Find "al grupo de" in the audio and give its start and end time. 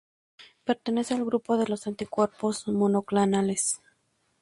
1.13-1.67